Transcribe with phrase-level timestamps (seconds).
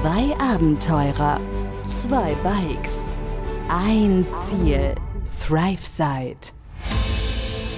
[0.00, 1.40] Zwei Abenteurer,
[1.84, 3.10] zwei Bikes,
[3.68, 4.94] ein Ziel,
[5.44, 6.52] ThriveSide.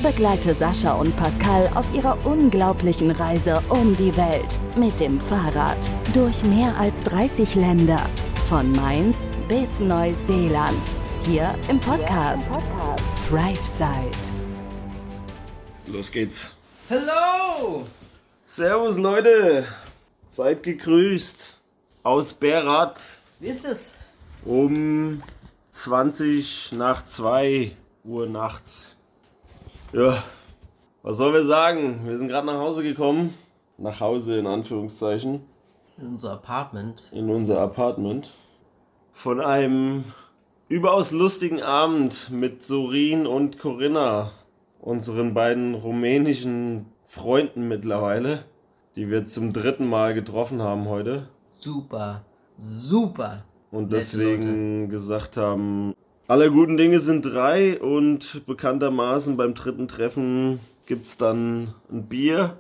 [0.03, 5.79] Begleite Sascha und Pascal auf ihrer unglaublichen Reise um die Welt mit dem Fahrrad
[6.13, 8.05] durch mehr als 30 Länder,
[8.51, 9.17] von Mainz
[9.49, 12.51] bis Neuseeland, hier im Podcast
[13.31, 14.11] ThriveSide.
[15.87, 16.55] Los geht's.
[16.91, 17.87] Hello!
[18.45, 19.65] Servus Leute,
[20.29, 21.60] seid gegrüßt
[22.03, 23.01] aus Berat
[23.39, 23.95] Wie ist es?
[24.45, 25.23] um
[25.71, 28.97] 20 nach 2 Uhr nachts.
[29.93, 30.23] Ja,
[31.03, 32.07] was sollen wir sagen?
[32.07, 33.35] Wir sind gerade nach Hause gekommen.
[33.79, 35.43] Nach Hause in Anführungszeichen.
[35.99, 37.05] In unser Apartment.
[37.13, 38.33] in unser Apartment
[39.13, 40.05] von einem
[40.69, 44.33] überaus lustigen Abend mit Sorin und Corinna,
[44.81, 48.45] unseren beiden rumänischen Freunden mittlerweile,
[48.97, 51.29] die wir zum dritten Mal getroffen haben heute
[51.61, 52.25] Super,
[52.59, 53.45] super.
[53.71, 55.95] und deswegen gesagt haben,
[56.27, 62.57] alle guten Dinge sind drei und bekanntermaßen beim dritten Treffen gibt's dann ein Bier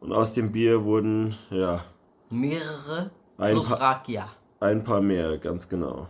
[0.00, 1.84] und aus dem Bier wurden ja
[2.30, 4.28] Mehrere Ein plus paar- Rakia.
[4.60, 6.08] ein paar mehr, ganz genau.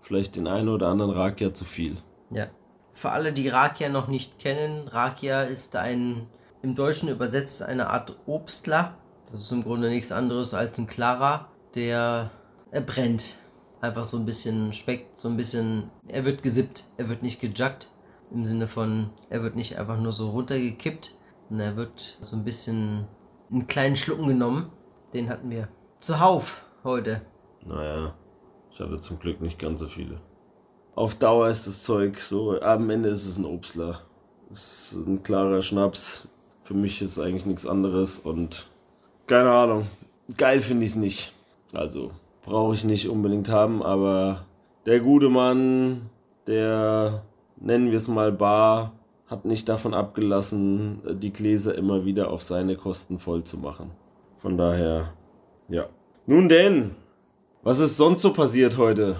[0.00, 1.96] Vielleicht den einen oder anderen Rakia zu viel.
[2.30, 2.46] Ja.
[2.92, 6.26] Für alle, die Rakia noch nicht kennen, Rakia ist ein,
[6.62, 8.94] im Deutschen übersetzt eine Art Obstler.
[9.32, 12.30] Das ist im Grunde nichts anderes als ein Clara, der
[12.70, 13.36] er brennt.
[13.80, 17.90] Einfach so ein bisschen schmeckt, so ein bisschen, er wird gesippt, er wird nicht gejuggt.
[18.32, 21.14] Im Sinne von, er wird nicht einfach nur so runtergekippt,
[21.48, 23.06] sondern er wird so ein bisschen
[23.50, 24.72] in kleinen Schlucken genommen.
[25.12, 25.68] Den hatten wir
[26.00, 27.22] zuhauf heute.
[27.64, 28.14] Naja,
[28.72, 30.20] ich hatte zum Glück nicht ganz so viele.
[30.96, 34.02] Auf Dauer ist das Zeug so, am Ende ist es ein Obstler.
[34.50, 36.26] Es ist ein klarer Schnaps.
[36.62, 38.68] Für mich ist eigentlich nichts anderes und
[39.26, 39.86] keine Ahnung.
[40.36, 41.35] Geil finde ich es nicht.
[41.72, 42.10] Also
[42.42, 44.46] brauche ich nicht unbedingt haben, aber
[44.86, 46.10] der gute Mann,
[46.46, 47.22] der
[47.56, 48.92] nennen wir es mal Bar,
[49.26, 53.90] hat nicht davon abgelassen, die Gläser immer wieder auf seine Kosten voll zu machen.
[54.36, 55.12] Von daher,
[55.68, 55.86] ja.
[56.26, 56.92] Nun denn,
[57.62, 59.16] was ist sonst so passiert heute?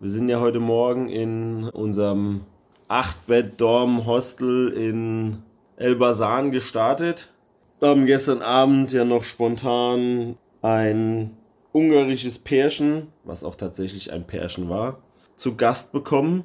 [0.00, 2.42] Wir sind ja heute Morgen in unserem
[2.88, 5.42] 8-Bett-Dorm-Hostel in
[5.76, 7.32] Elbasan gestartet.
[7.80, 11.36] Haben gestern Abend ja noch spontan ein
[11.76, 15.02] ungarisches Pärchen, was auch tatsächlich ein Pärchen war,
[15.36, 16.44] zu Gast bekommen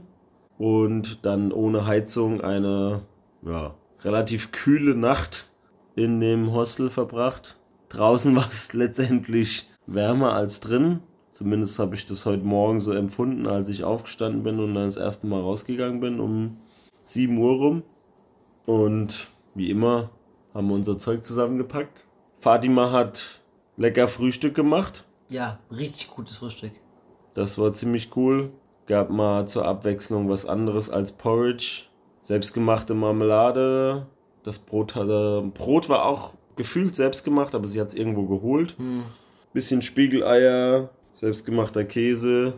[0.57, 3.03] und dann ohne Heizung eine
[3.41, 5.49] ja, relativ kühle Nacht
[5.95, 7.57] in dem Hostel verbracht.
[7.87, 10.99] Draußen war es letztendlich wärmer als drin.
[11.29, 14.97] Zumindest habe ich das heute Morgen so empfunden, als ich aufgestanden bin und dann das
[14.97, 16.57] erste Mal rausgegangen bin um
[17.03, 17.83] 7 Uhr rum.
[18.65, 20.09] Und wie immer
[20.53, 22.05] haben wir unser Zeug zusammengepackt.
[22.37, 23.41] Fatima hat
[23.77, 25.05] lecker Frühstück gemacht.
[25.31, 26.73] Ja, richtig gutes Frühstück.
[27.35, 28.51] Das war ziemlich cool.
[28.85, 31.83] Gab mal zur Abwechslung was anderes als Porridge.
[32.21, 34.07] Selbstgemachte Marmelade.
[34.43, 35.49] Das Brot hatte.
[35.53, 38.75] Brot war auch gefühlt selbstgemacht, aber sie hat es irgendwo geholt.
[39.53, 42.55] Bisschen Spiegeleier, selbstgemachter Käse.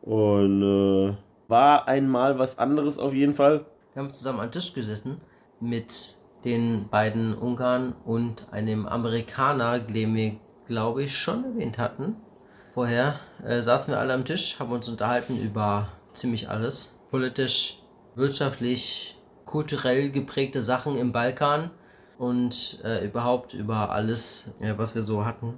[0.00, 1.16] Und äh,
[1.48, 3.66] war einmal was anderes auf jeden Fall.
[3.92, 5.16] Wir haben zusammen am Tisch gesessen
[5.58, 6.14] mit
[6.44, 10.36] den beiden Ungarn und einem Amerikaner, wir,
[10.66, 12.16] glaube ich, schon erwähnt hatten.
[12.74, 16.96] Vorher äh, saßen wir alle am Tisch, haben uns unterhalten über ziemlich alles.
[17.10, 17.78] Politisch,
[18.16, 21.70] wirtschaftlich, kulturell geprägte Sachen im Balkan
[22.18, 25.54] und äh, überhaupt über alles, ja, was wir so hatten.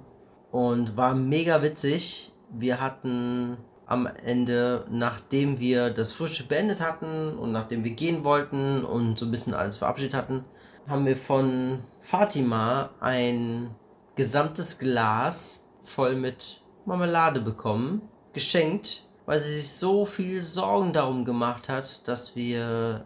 [0.51, 2.31] Und war mega witzig.
[2.51, 3.57] Wir hatten
[3.87, 9.25] am Ende, nachdem wir das Frühstück beendet hatten und nachdem wir gehen wollten und so
[9.25, 10.43] ein bisschen alles verabschiedet hatten,
[10.87, 13.71] haben wir von Fatima ein
[14.17, 18.01] gesamtes Glas voll mit Marmelade bekommen,
[18.33, 23.05] geschenkt, weil sie sich so viel Sorgen darum gemacht hat, dass wir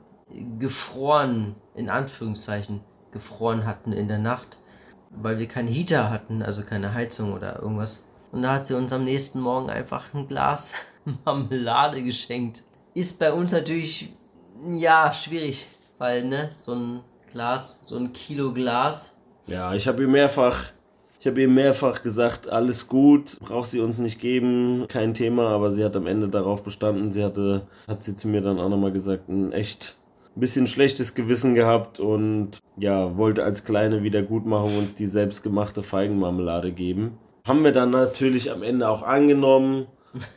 [0.57, 4.59] gefroren, in Anführungszeichen, gefroren hatten in der Nacht,
[5.09, 8.05] weil wir keinen Heater hatten, also keine Heizung oder irgendwas.
[8.31, 10.73] Und da hat sie uns am nächsten Morgen einfach ein Glas
[11.25, 12.63] Marmelade geschenkt.
[12.93, 14.13] Ist bei uns natürlich,
[14.69, 15.67] ja, schwierig,
[15.97, 20.71] weil, ne, so ein Glas, so ein Kilo Glas, Ja, ich habe ihr mehrfach,
[21.21, 25.71] ich habe ihr mehrfach gesagt, alles gut, braucht sie uns nicht geben, kein Thema, aber
[25.71, 27.11] sie hat am Ende darauf bestanden.
[27.11, 29.97] Sie hatte, hat sie zu mir dann auch nochmal gesagt, ein echt
[30.33, 37.19] bisschen schlechtes Gewissen gehabt und ja, wollte als kleine Wiedergutmachung uns die selbstgemachte Feigenmarmelade geben.
[37.45, 39.85] Haben wir dann natürlich am Ende auch angenommen,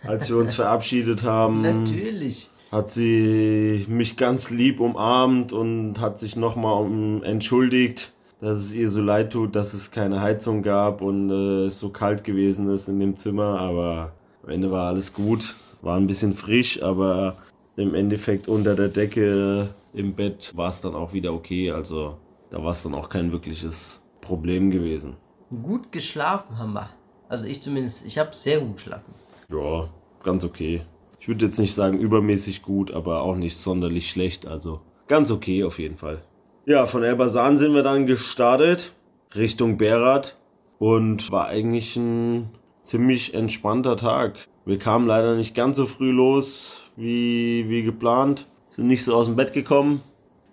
[0.07, 2.51] als wir uns verabschiedet haben natürlich.
[2.71, 9.01] hat sie mich ganz lieb umarmt und hat sich nochmal entschuldigt, dass es ihr so
[9.01, 13.01] leid tut, dass es keine Heizung gab und äh, es so kalt gewesen ist in
[13.01, 13.59] dem Zimmer.
[13.61, 15.57] Aber am Ende war alles gut.
[15.83, 17.37] War ein bisschen frisch, aber
[17.77, 21.71] im Endeffekt unter der Decke im Bett war es dann auch wieder okay.
[21.71, 22.17] Also
[22.51, 25.17] da war es dann auch kein wirkliches Problem gewesen.
[25.63, 26.91] Gut geschlafen haben wir.
[27.29, 29.15] Also ich zumindest, ich habe sehr gut geschlafen.
[29.51, 29.89] Ja,
[30.23, 30.83] ganz okay.
[31.19, 34.47] Ich würde jetzt nicht sagen übermäßig gut, aber auch nicht sonderlich schlecht.
[34.47, 36.23] Also ganz okay auf jeden Fall.
[36.67, 38.93] Ja, von Elbasan sind wir dann gestartet
[39.35, 40.39] Richtung Berat
[40.79, 42.49] und war eigentlich ein
[42.81, 44.49] ziemlich entspannter Tag.
[44.65, 49.27] Wir kamen leider nicht ganz so früh los wie, wie geplant, sind nicht so aus
[49.27, 50.01] dem Bett gekommen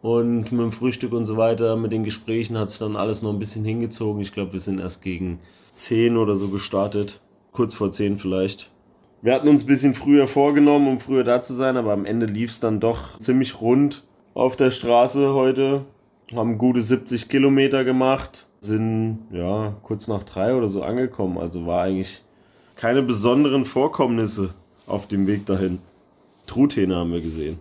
[0.02, 3.32] und mit dem Frühstück und so weiter, mit den Gesprächen hat es dann alles noch
[3.32, 4.22] ein bisschen hingezogen.
[4.22, 5.40] Ich glaube, wir sind erst gegen
[5.76, 7.22] 10 oder so gestartet,
[7.54, 8.70] kurz vor 10 vielleicht.
[9.22, 12.26] Wir hatten uns ein bisschen früher vorgenommen, um früher da zu sein, aber am Ende
[12.26, 14.04] lief es dann doch ziemlich rund
[14.34, 15.86] auf der Straße heute
[16.36, 21.38] haben gute 70 Kilometer gemacht, sind ja kurz nach drei oder so angekommen.
[21.38, 22.22] Also war eigentlich
[22.76, 24.54] keine besonderen Vorkommnisse
[24.88, 25.80] auf dem Weg dahin.
[26.48, 27.60] Truthähne haben wir gesehen.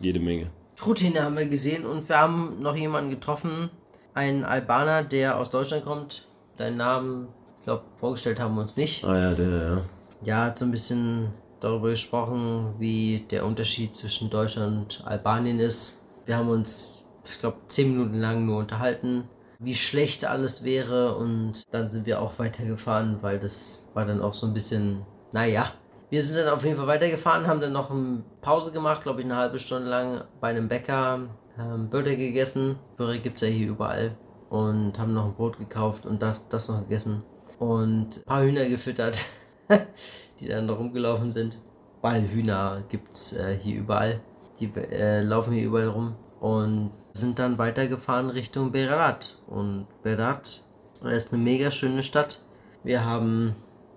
[0.00, 0.46] Jede Menge.
[0.76, 3.70] Truthähne haben wir gesehen und wir haben noch jemanden getroffen,
[4.14, 6.26] einen Albaner, der aus Deutschland kommt.
[6.56, 7.28] Deinen Namen,
[7.60, 9.04] ich glaube, vorgestellt haben wir uns nicht.
[9.04, 9.80] Ah ja, der, ja.
[10.24, 11.28] Ja, hat so ein bisschen
[11.60, 16.02] darüber gesprochen, wie der Unterschied zwischen Deutschland und Albanien ist.
[16.26, 19.28] Wir haben uns ich glaube, zehn Minuten lang nur unterhalten,
[19.58, 24.34] wie schlecht alles wäre und dann sind wir auch weitergefahren, weil das war dann auch
[24.34, 25.72] so ein bisschen, naja.
[26.10, 29.24] Wir sind dann auf jeden Fall weitergefahren, haben dann noch eine Pause gemacht, glaube ich,
[29.24, 32.78] eine halbe Stunde lang bei einem Bäcker, haben Burger gegessen.
[32.96, 34.16] Burger gibt es ja hier überall.
[34.50, 37.22] Und haben noch ein Brot gekauft und das, das noch gegessen.
[37.58, 39.24] Und ein paar Hühner gefüttert,
[40.40, 41.58] die dann da rumgelaufen sind.
[42.02, 44.20] Weil Hühner gibt es äh, hier überall.
[44.60, 46.16] Die äh, laufen hier überall rum.
[46.40, 49.38] Und sind dann weitergefahren Richtung Berat.
[49.46, 50.62] Und Berat
[51.02, 52.40] ist eine mega schöne Stadt.
[52.84, 53.56] Wir haben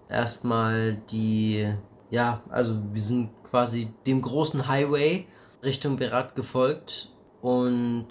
[0.09, 1.73] erstmal die,
[2.09, 5.27] ja, also wir sind quasi dem großen Highway
[5.63, 8.07] Richtung Berat gefolgt und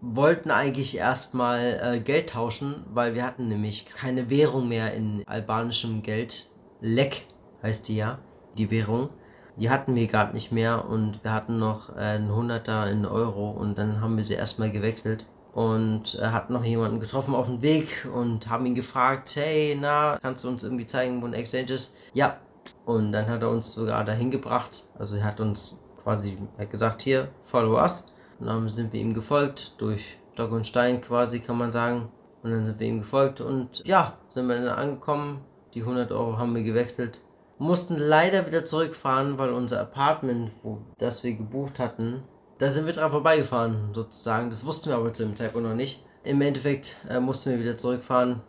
[0.00, 6.02] wollten eigentlich erstmal äh, Geld tauschen, weil wir hatten nämlich keine Währung mehr in albanischem
[6.02, 6.50] Geld.
[6.80, 7.26] Lek
[7.62, 8.18] heißt die ja,
[8.58, 9.10] die Währung
[9.56, 13.50] die hatten wir gerade nicht mehr und wir hatten noch äh, einen Hunderter in Euro
[13.50, 17.62] und dann haben wir sie erstmal gewechselt und äh, hatten noch jemanden getroffen auf dem
[17.62, 21.72] Weg und haben ihn gefragt, hey, na, kannst du uns irgendwie zeigen, wo ein Exchange
[21.72, 21.96] ist?
[22.12, 22.38] Ja.
[22.84, 24.84] Und dann hat er uns sogar dahin gebracht.
[24.98, 28.12] Also er hat uns quasi hat gesagt, hier, follow us.
[28.40, 32.08] Und dann sind wir ihm gefolgt, durch Stock und Stein quasi, kann man sagen.
[32.42, 35.40] Und dann sind wir ihm gefolgt und ja, sind wir dann angekommen.
[35.72, 37.20] Die 100 Euro haben wir gewechselt
[37.58, 42.22] mussten leider wieder zurückfahren, weil unser Apartment, wo das wir gebucht hatten,
[42.58, 44.50] da sind wir dran vorbeigefahren, sozusagen.
[44.50, 46.04] Das wussten wir aber zu dem Zeitpunkt noch nicht.
[46.22, 48.42] Im Endeffekt äh, mussten wir wieder zurückfahren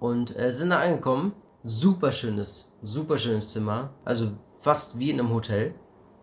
[0.00, 1.32] und äh, sind da angekommen.
[1.64, 3.90] Super schönes, super schönes Zimmer.
[4.04, 5.74] Also fast wie in einem Hotel.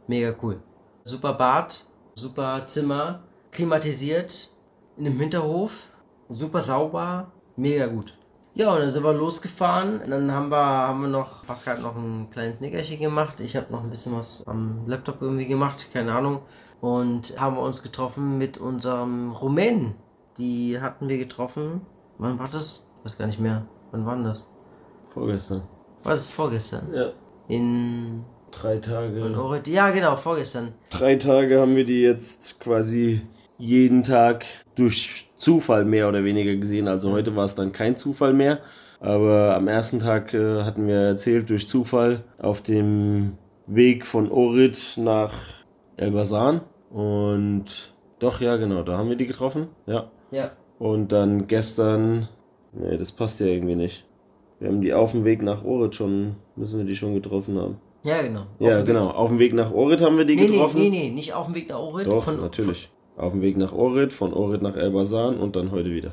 [0.07, 0.61] Mega cool.
[1.05, 1.83] Super Bad,
[2.15, 4.49] super Zimmer, klimatisiert,
[4.97, 5.89] in einem Hinterhof,
[6.29, 8.17] super sauber, mega gut.
[8.55, 10.01] Ja, und dann sind wir losgefahren.
[10.07, 13.39] Dann haben wir, haben wir noch, Pascal hat noch ein kleines Nickerchen gemacht.
[13.39, 16.41] Ich habe noch ein bisschen was am Laptop irgendwie gemacht, keine Ahnung.
[16.79, 19.95] Und haben wir uns getroffen mit unserem Rumänen.
[20.37, 21.81] Die hatten wir getroffen.
[22.19, 22.91] Wann war das?
[22.99, 23.65] Ich weiß gar nicht mehr.
[23.91, 24.53] Wann war das?
[25.13, 25.63] Vorgestern.
[26.03, 26.93] War das vorgestern?
[26.93, 27.11] Ja.
[27.47, 28.23] In.
[28.51, 29.61] Drei Tage.
[29.65, 30.73] Ja, genau, vorgestern.
[30.91, 33.21] Drei Tage haben wir die jetzt quasi
[33.63, 36.89] jeden Tag durch Zufall mehr oder weniger gesehen.
[36.89, 38.59] Also heute war es dann kein Zufall mehr.
[38.99, 44.95] Aber am ersten Tag äh, hatten wir erzählt, durch Zufall auf dem Weg von Orit
[44.97, 45.33] nach
[45.95, 46.61] Elbasan.
[46.89, 49.67] Und doch, ja, genau, da haben wir die getroffen.
[49.85, 50.11] Ja.
[50.31, 50.51] Ja.
[50.77, 52.27] Und dann gestern,
[52.73, 54.05] nee, das passt ja irgendwie nicht.
[54.59, 57.77] Wir haben die auf dem Weg nach Orit schon, müssen wir die schon getroffen haben.
[58.03, 58.45] Ja, genau.
[58.59, 59.09] ja, genau.
[59.09, 60.81] Auf dem Weg nach Orit haben wir die nee, getroffen.
[60.81, 62.07] Nee, nee, nee, nicht auf dem Weg nach Orit.
[62.07, 62.89] Doch, von, natürlich.
[63.15, 66.11] Auf dem Weg nach Orit, von Orit nach Elbasan und dann heute wieder.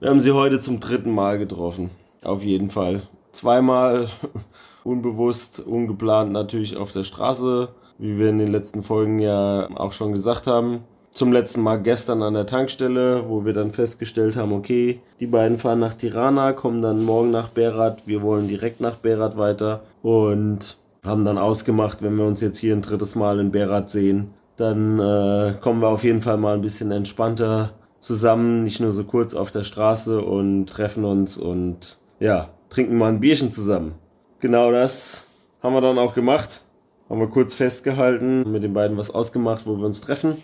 [0.00, 1.90] Wir haben sie heute zum dritten Mal getroffen.
[2.22, 3.02] Auf jeden Fall.
[3.30, 4.08] Zweimal
[4.84, 7.68] unbewusst, ungeplant natürlich auf der Straße,
[7.98, 10.80] wie wir in den letzten Folgen ja auch schon gesagt haben.
[11.12, 15.58] Zum letzten Mal gestern an der Tankstelle, wo wir dann festgestellt haben, okay, die beiden
[15.58, 20.78] fahren nach Tirana, kommen dann morgen nach Berat, wir wollen direkt nach Berat weiter und
[21.04, 24.32] haben dann ausgemacht, wenn wir uns jetzt hier ein drittes Mal in Berat sehen,
[24.62, 29.04] dann äh, kommen wir auf jeden Fall mal ein bisschen entspannter zusammen, nicht nur so
[29.04, 33.94] kurz auf der Straße und treffen uns und ja, trinken mal ein Bierchen zusammen.
[34.40, 35.26] Genau das
[35.62, 36.62] haben wir dann auch gemacht.
[37.08, 40.36] Haben wir kurz festgehalten, mit den beiden was ausgemacht, wo wir uns treffen.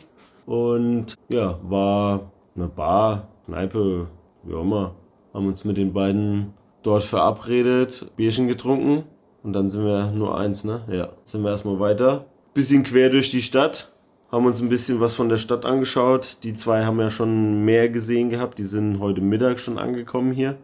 [0.44, 4.08] Und ja, war eine Bar, Kneipe,
[4.42, 4.94] wie auch immer,
[5.32, 9.04] haben uns mit den beiden dort verabredet, Bierchen getrunken
[9.42, 10.82] und dann sind wir nur eins, ne?
[10.90, 12.26] Ja, sind wir erstmal weiter.
[12.54, 13.92] Bisschen quer durch die Stadt,
[14.30, 16.38] haben uns ein bisschen was von der Stadt angeschaut.
[16.42, 20.56] Die zwei haben ja schon mehr gesehen gehabt, die sind heute Mittag schon angekommen hier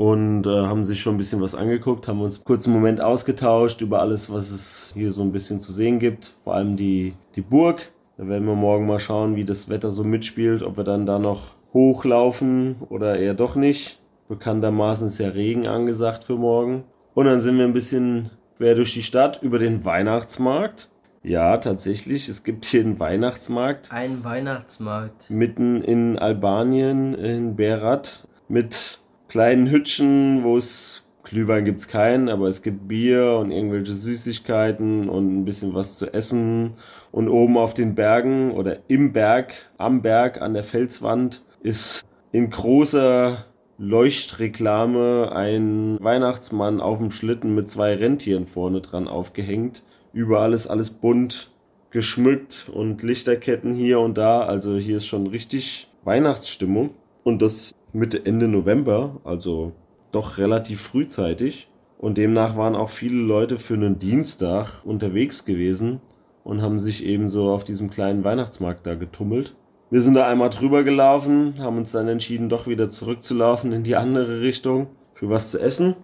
[0.00, 3.82] und äh, haben sich schon ein bisschen was angeguckt, haben uns kurz einen Moment ausgetauscht
[3.82, 6.36] über alles, was es hier so ein bisschen zu sehen gibt.
[6.42, 7.92] Vor allem die, die Burg.
[8.16, 11.18] Da werden wir morgen mal schauen, wie das Wetter so mitspielt, ob wir dann da
[11.18, 13.98] noch hochlaufen oder eher doch nicht.
[14.28, 16.84] Bekanntermaßen ist ja Regen angesagt für morgen.
[17.14, 20.89] Und dann sind wir ein bisschen quer durch die Stadt über den Weihnachtsmarkt.
[21.22, 23.92] Ja, tatsächlich, es gibt hier einen Weihnachtsmarkt.
[23.92, 25.28] Ein Weihnachtsmarkt.
[25.28, 32.48] Mitten in Albanien, in Berat, mit kleinen Hütchen, wo es Glühwein gibt es keinen, aber
[32.48, 36.72] es gibt Bier und irgendwelche Süßigkeiten und ein bisschen was zu essen.
[37.12, 42.48] Und oben auf den Bergen oder im Berg, am Berg, an der Felswand ist in
[42.48, 43.44] großer
[43.76, 49.82] Leuchtreklame ein Weihnachtsmann auf dem Schlitten mit zwei Rentieren vorne dran aufgehängt.
[50.12, 51.50] Überall ist alles bunt
[51.90, 54.42] geschmückt und Lichterketten hier und da.
[54.42, 56.90] Also hier ist schon richtig Weihnachtsstimmung.
[57.24, 59.72] Und das Mitte, Ende November, also
[60.12, 61.68] doch relativ frühzeitig.
[61.98, 66.00] Und demnach waren auch viele Leute für einen Dienstag unterwegs gewesen
[66.44, 69.54] und haben sich eben so auf diesem kleinen Weihnachtsmarkt da getummelt.
[69.90, 73.96] Wir sind da einmal drüber gelaufen, haben uns dann entschieden, doch wieder zurückzulaufen in die
[73.96, 75.96] andere Richtung für was zu essen.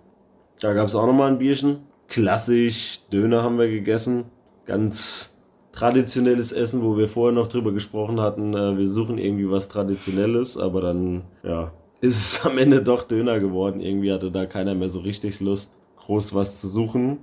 [0.60, 1.78] Da gab es auch nochmal ein Bierchen.
[2.08, 4.24] Klassisch, Döner haben wir gegessen.
[4.64, 5.36] Ganz
[5.72, 10.56] traditionelles Essen, wo wir vorher noch drüber gesprochen hatten, äh, wir suchen irgendwie was Traditionelles,
[10.56, 13.80] aber dann, ja, ist es am Ende doch Döner geworden.
[13.80, 17.18] Irgendwie hatte da keiner mehr so richtig Lust, groß was zu suchen.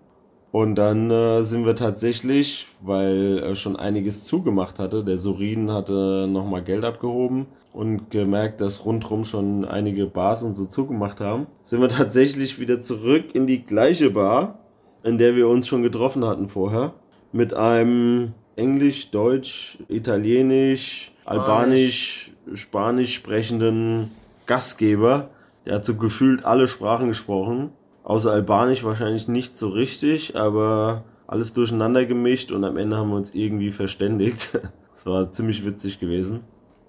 [0.51, 6.27] Und dann äh, sind wir tatsächlich, weil er schon einiges zugemacht hatte, der Sorin hatte
[6.29, 11.81] nochmal Geld abgehoben und gemerkt, dass rundherum schon einige Bars und so zugemacht haben, sind
[11.81, 14.59] wir tatsächlich wieder zurück in die gleiche Bar,
[15.03, 16.93] in der wir uns schon getroffen hatten vorher,
[17.31, 24.11] mit einem Englisch, Deutsch, Italienisch, Albanisch, Spanisch sprechenden
[24.45, 25.29] Gastgeber.
[25.65, 27.71] Der hat so gefühlt alle Sprachen gesprochen.
[28.03, 33.15] Außer Albanisch wahrscheinlich nicht so richtig, aber alles durcheinander gemischt und am Ende haben wir
[33.15, 34.59] uns irgendwie verständigt.
[34.93, 36.41] Das war ziemlich witzig gewesen.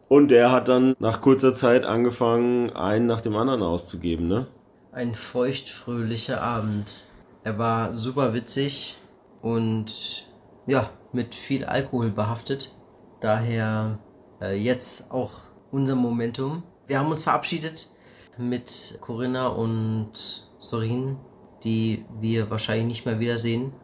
[0.09, 4.47] Und der hat dann nach kurzer Zeit angefangen, einen nach dem anderen auszugeben, ne?
[4.93, 7.07] Ein feuchtfröhlicher Abend.
[7.45, 8.97] Er war super witzig
[9.43, 10.27] und
[10.67, 12.75] ja, mit viel Alkohol behaftet.
[13.21, 13.99] Daher
[14.41, 15.33] äh, jetzt auch
[15.71, 16.63] unser Momentum.
[16.87, 17.91] Wir haben uns verabschiedet
[18.39, 21.19] mit Corinna und Sorin,
[21.65, 23.75] die wir wahrscheinlich nicht mehr wiedersehen.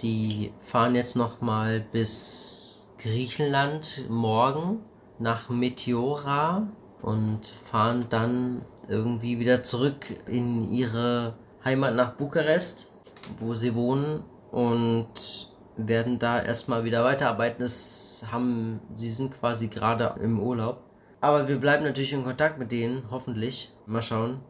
[0.00, 4.78] Die fahren jetzt noch mal bis Griechenland morgen
[5.18, 6.68] nach Meteora
[7.02, 11.34] und fahren dann irgendwie wieder zurück in ihre
[11.64, 12.94] Heimat nach Bukarest,
[13.40, 17.62] wo sie wohnen und werden da erstmal wieder weiterarbeiten.
[17.62, 20.82] Es haben, sie sind quasi gerade im Urlaub.
[21.20, 23.72] Aber wir bleiben natürlich in Kontakt mit denen, hoffentlich.
[23.86, 24.40] Mal schauen.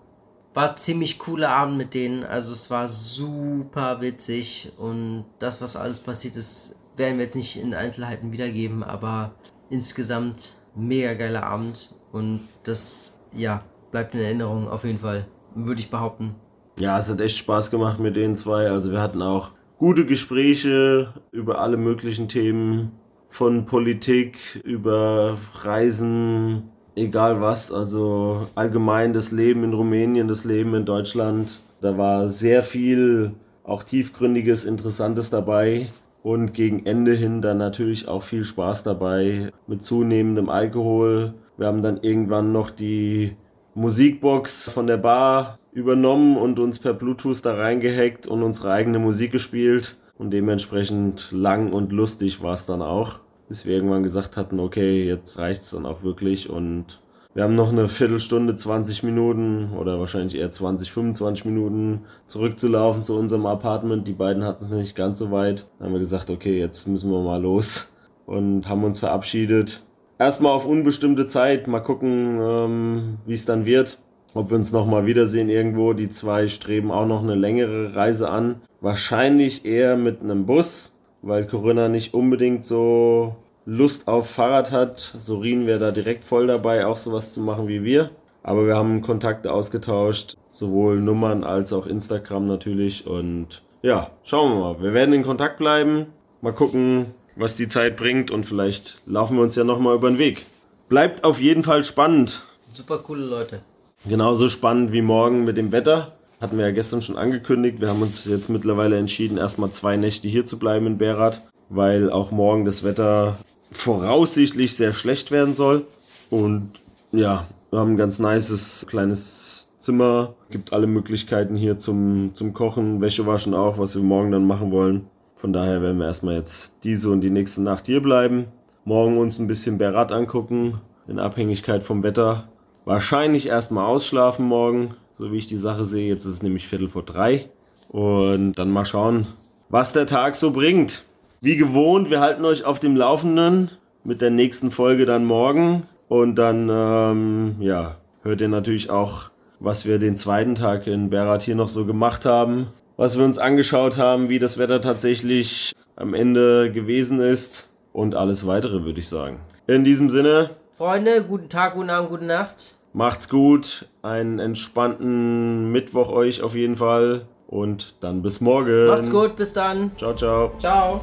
[0.54, 2.24] War ziemlich cooler Abend mit denen.
[2.24, 4.72] Also es war super witzig.
[4.78, 8.82] Und das, was alles passiert ist, werden wir jetzt nicht in Einzelheiten wiedergeben.
[8.82, 9.32] Aber
[9.70, 11.94] insgesamt mega geiler Abend.
[12.12, 15.26] Und das, ja, bleibt in Erinnerung auf jeden Fall.
[15.54, 16.34] Würde ich behaupten.
[16.78, 18.70] Ja, es hat echt Spaß gemacht mit den zwei.
[18.70, 22.92] Also wir hatten auch gute Gespräche über alle möglichen Themen,
[23.28, 30.84] von Politik über Reisen, egal was, also allgemein das Leben in Rumänien, das Leben in
[30.84, 31.60] Deutschland.
[31.80, 33.32] Da war sehr viel
[33.64, 35.90] auch tiefgründiges, interessantes dabei
[36.22, 41.34] und gegen Ende hin dann natürlich auch viel Spaß dabei mit zunehmendem Alkohol.
[41.56, 43.36] Wir haben dann irgendwann noch die
[43.74, 49.32] Musikbox von der Bar übernommen und uns per Bluetooth da reingehackt und unsere eigene Musik
[49.32, 49.96] gespielt.
[50.18, 55.06] Und dementsprechend lang und lustig war es dann auch, bis wir irgendwann gesagt hatten, okay,
[55.06, 56.50] jetzt reicht es dann auch wirklich.
[56.50, 57.00] Und
[57.34, 63.16] wir haben noch eine Viertelstunde, 20 Minuten oder wahrscheinlich eher 20, 25 Minuten zurückzulaufen zu
[63.16, 64.08] unserem Apartment.
[64.08, 65.68] Die beiden hatten es nicht ganz so weit.
[65.78, 67.92] Dann haben wir gesagt, okay, jetzt müssen wir mal los
[68.26, 69.84] und haben uns verabschiedet.
[70.18, 73.98] Erstmal auf unbestimmte Zeit, mal gucken, ähm, wie es dann wird
[74.34, 75.92] ob wir uns nochmal wiedersehen irgendwo.
[75.92, 78.60] Die zwei streben auch noch eine längere Reise an.
[78.80, 85.14] Wahrscheinlich eher mit einem Bus, weil Corinna nicht unbedingt so Lust auf Fahrrad hat.
[85.18, 88.10] Sorin wäre da direkt voll dabei, auch sowas zu machen wie wir.
[88.42, 93.06] Aber wir haben Kontakte ausgetauscht, sowohl Nummern als auch Instagram natürlich.
[93.06, 94.82] Und ja, schauen wir mal.
[94.82, 96.06] Wir werden in Kontakt bleiben.
[96.40, 97.06] Mal gucken,
[97.36, 100.46] was die Zeit bringt und vielleicht laufen wir uns ja nochmal über den Weg.
[100.88, 102.44] Bleibt auf jeden Fall spannend.
[102.72, 103.60] Super coole Leute.
[104.06, 106.12] Genauso spannend wie morgen mit dem Wetter.
[106.40, 107.80] Hatten wir ja gestern schon angekündigt.
[107.80, 112.10] Wir haben uns jetzt mittlerweile entschieden, erstmal zwei Nächte hier zu bleiben in Berat, weil
[112.10, 113.36] auch morgen das Wetter
[113.72, 115.84] voraussichtlich sehr schlecht werden soll.
[116.30, 116.70] Und
[117.10, 120.34] ja, wir haben ein ganz nices kleines Zimmer.
[120.50, 124.70] Gibt alle Möglichkeiten hier zum, zum Kochen, Wäsche waschen auch, was wir morgen dann machen
[124.70, 125.06] wollen.
[125.34, 128.46] Von daher werden wir erstmal jetzt diese und die nächste Nacht hier bleiben.
[128.84, 132.48] Morgen uns ein bisschen Berat angucken, in Abhängigkeit vom Wetter.
[132.88, 136.08] Wahrscheinlich erstmal ausschlafen morgen, so wie ich die Sache sehe.
[136.08, 137.50] Jetzt ist es nämlich Viertel vor drei.
[137.90, 139.26] Und dann mal schauen,
[139.68, 141.02] was der Tag so bringt.
[141.42, 143.72] Wie gewohnt, wir halten euch auf dem Laufenden
[144.04, 145.82] mit der nächsten Folge dann morgen.
[146.08, 149.28] Und dann, ähm, ja, hört ihr natürlich auch,
[149.60, 152.68] was wir den zweiten Tag in Berat hier noch so gemacht haben.
[152.96, 157.68] Was wir uns angeschaut haben, wie das Wetter tatsächlich am Ende gewesen ist.
[157.92, 159.40] Und alles weitere, würde ich sagen.
[159.66, 160.52] In diesem Sinne.
[160.72, 162.77] Freunde, guten Tag, guten Abend, gute Nacht.
[162.92, 163.88] Macht's gut.
[164.02, 167.26] Einen entspannten Mittwoch euch auf jeden Fall.
[167.46, 168.88] Und dann bis morgen.
[168.88, 169.92] Macht's gut, bis dann.
[169.96, 170.50] Ciao, ciao.
[170.58, 171.00] Ciao.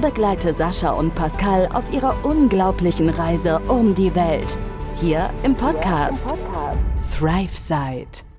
[0.00, 4.58] Begleite Sascha und Pascal auf ihrer unglaublichen Reise um die Welt.
[5.00, 6.24] Hier im Podcast,
[7.16, 8.33] Thrive Side.